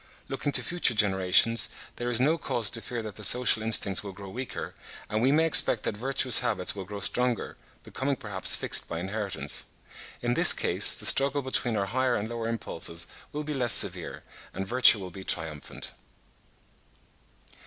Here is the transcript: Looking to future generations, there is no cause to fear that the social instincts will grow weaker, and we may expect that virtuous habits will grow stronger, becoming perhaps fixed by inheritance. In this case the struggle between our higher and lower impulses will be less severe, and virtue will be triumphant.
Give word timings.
Looking 0.29 0.51
to 0.53 0.63
future 0.63 0.95
generations, 0.95 1.69
there 1.97 2.09
is 2.09 2.19
no 2.19 2.35
cause 2.39 2.71
to 2.71 2.81
fear 2.81 3.03
that 3.03 3.17
the 3.17 3.23
social 3.23 3.61
instincts 3.61 4.03
will 4.03 4.13
grow 4.13 4.29
weaker, 4.31 4.73
and 5.11 5.21
we 5.21 5.31
may 5.31 5.45
expect 5.45 5.83
that 5.83 5.95
virtuous 5.95 6.39
habits 6.39 6.73
will 6.75 6.85
grow 6.85 7.01
stronger, 7.01 7.55
becoming 7.83 8.15
perhaps 8.15 8.55
fixed 8.55 8.89
by 8.89 8.99
inheritance. 8.99 9.67
In 10.23 10.33
this 10.33 10.53
case 10.53 10.95
the 10.97 11.05
struggle 11.05 11.43
between 11.43 11.77
our 11.77 11.85
higher 11.85 12.15
and 12.15 12.27
lower 12.27 12.47
impulses 12.49 13.05
will 13.31 13.43
be 13.43 13.53
less 13.53 13.73
severe, 13.73 14.23
and 14.55 14.65
virtue 14.65 14.97
will 14.97 15.11
be 15.11 15.23
triumphant. 15.23 15.91